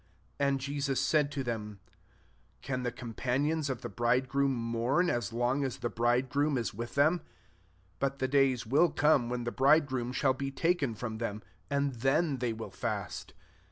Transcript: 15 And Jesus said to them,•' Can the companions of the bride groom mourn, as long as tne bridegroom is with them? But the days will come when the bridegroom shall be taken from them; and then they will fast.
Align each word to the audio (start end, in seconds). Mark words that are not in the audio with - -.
15 0.39 0.47
And 0.47 0.59
Jesus 0.59 0.99
said 0.99 1.31
to 1.31 1.43
them,•' 1.43 1.79
Can 2.63 2.81
the 2.81 2.91
companions 2.91 3.69
of 3.69 3.81
the 3.83 3.87
bride 3.87 4.27
groom 4.27 4.51
mourn, 4.55 5.11
as 5.11 5.31
long 5.31 5.63
as 5.63 5.77
tne 5.77 5.89
bridegroom 5.93 6.57
is 6.57 6.73
with 6.73 6.95
them? 6.95 7.21
But 7.99 8.17
the 8.17 8.27
days 8.27 8.65
will 8.65 8.89
come 8.89 9.29
when 9.29 9.43
the 9.43 9.51
bridegroom 9.51 10.11
shall 10.11 10.33
be 10.33 10.49
taken 10.49 10.95
from 10.95 11.19
them; 11.19 11.43
and 11.69 11.93
then 11.93 12.37
they 12.37 12.51
will 12.51 12.71
fast. 12.71 13.35